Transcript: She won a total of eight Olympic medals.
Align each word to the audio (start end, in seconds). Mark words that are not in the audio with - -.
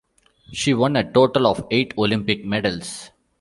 She 0.51 0.73
won 0.73 0.95
a 0.95 1.03
total 1.11 1.45
of 1.45 1.67
eight 1.69 1.93
Olympic 1.95 2.43
medals. 2.43 3.11